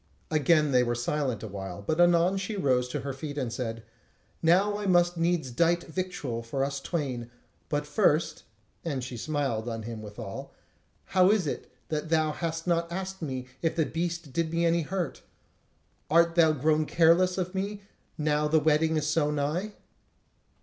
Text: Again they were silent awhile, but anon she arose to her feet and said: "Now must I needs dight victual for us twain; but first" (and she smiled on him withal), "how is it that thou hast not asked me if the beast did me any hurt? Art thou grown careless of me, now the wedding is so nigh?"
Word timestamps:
Again 0.31 0.71
they 0.71 0.81
were 0.81 0.95
silent 0.95 1.43
awhile, 1.43 1.83
but 1.83 2.01
anon 2.01 2.35
she 2.37 2.55
arose 2.57 2.87
to 2.87 3.01
her 3.01 3.13
feet 3.13 3.37
and 3.37 3.53
said: 3.53 3.83
"Now 4.41 4.83
must 4.87 5.15
I 5.15 5.21
needs 5.21 5.51
dight 5.51 5.83
victual 5.83 6.41
for 6.41 6.63
us 6.65 6.79
twain; 6.79 7.29
but 7.69 7.85
first" 7.85 8.41
(and 8.83 9.03
she 9.03 9.15
smiled 9.15 9.69
on 9.69 9.83
him 9.83 10.01
withal), 10.01 10.55
"how 11.05 11.29
is 11.29 11.45
it 11.45 11.71
that 11.89 12.09
thou 12.09 12.31
hast 12.31 12.65
not 12.65 12.91
asked 12.91 13.21
me 13.21 13.45
if 13.61 13.75
the 13.75 13.85
beast 13.85 14.33
did 14.33 14.51
me 14.51 14.65
any 14.65 14.81
hurt? 14.81 15.21
Art 16.09 16.33
thou 16.33 16.51
grown 16.51 16.87
careless 16.87 17.37
of 17.37 17.53
me, 17.53 17.83
now 18.17 18.47
the 18.47 18.59
wedding 18.59 18.97
is 18.97 19.05
so 19.05 19.29
nigh?" 19.29 19.73